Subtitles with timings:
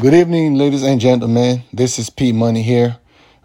[0.00, 1.64] Good evening, ladies and gentlemen.
[1.72, 2.96] This is P Money here,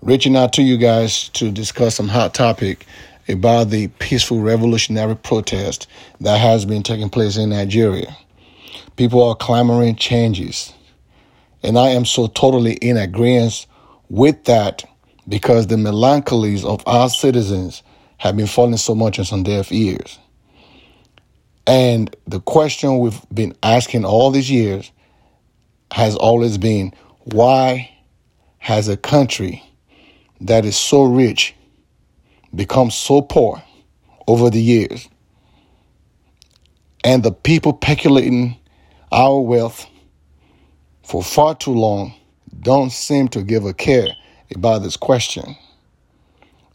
[0.04, 2.86] reaching out to you guys to discuss some hot topic
[3.28, 5.88] about the peaceful revolutionary protest
[6.22, 8.16] that has been taking place in Nigeria.
[8.98, 10.72] People are clamoring changes,
[11.64, 13.66] and I am so totally in agreement
[14.10, 14.86] with that
[15.28, 17.82] because the melancholies of our citizens
[18.18, 20.20] have been falling so much on some deaf ears.
[21.66, 24.92] And the question we've been asking all these years
[25.94, 26.92] has always been
[27.26, 27.88] why
[28.58, 29.64] has a country
[30.42, 31.54] that is so rich
[32.56, 33.62] become so poor
[34.28, 35.08] over the years?
[37.04, 38.58] And the people peculating
[39.12, 39.86] our wealth
[41.04, 42.16] for far too long
[42.62, 44.08] don't seem to give a care
[44.56, 45.56] about this question.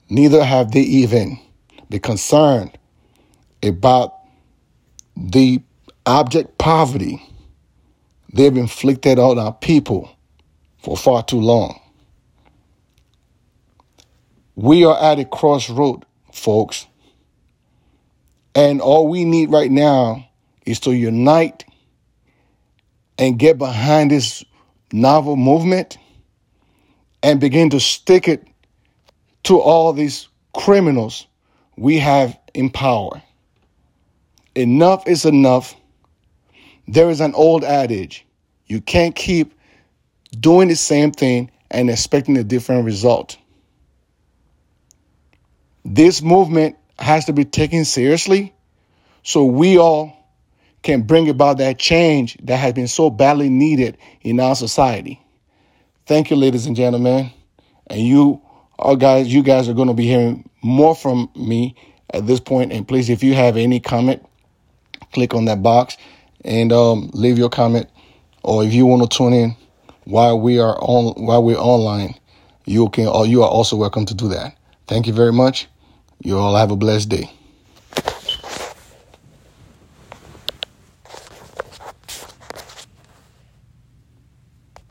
[0.09, 1.41] Neither have they even
[1.91, 2.79] been concerned
[3.65, 4.15] about
[5.17, 5.61] the
[6.07, 7.21] abject poverty
[8.33, 10.11] they've inflicted on our people
[10.79, 11.81] for far too long.
[14.55, 16.87] We are at a crossroad, folks.
[18.55, 20.29] And all we need right now
[20.67, 21.65] is to unite
[23.19, 24.45] and get behind this
[24.93, 25.99] novel movement
[27.23, 28.47] and begin to stick it
[29.45, 31.27] to all these criminals
[31.77, 33.23] we have in power.
[34.55, 35.77] Enough is enough.
[36.89, 38.27] There is an old adage
[38.69, 39.55] you can't keep
[40.39, 43.39] doing the same thing and expecting a different result.
[45.85, 48.55] This movement has to be taken seriously
[49.23, 50.15] so we all
[50.83, 55.21] can bring about that change that has been so badly needed in our society.
[56.07, 57.31] Thank you, ladies and gentlemen.
[57.89, 58.43] And you
[58.79, 61.75] all guys, you guys are going to be hearing more from me
[62.13, 62.73] at this point.
[62.73, 64.25] And please, if you have any comment,
[65.13, 65.97] click on that box
[66.45, 67.89] and um, leave your comment.
[68.43, 69.57] Or if you want to tune in
[70.05, 72.15] while we are on while we're online,
[72.65, 74.57] you can or you are also welcome to do that.
[74.87, 75.69] Thank you very much.
[76.23, 77.31] You all have a blessed day.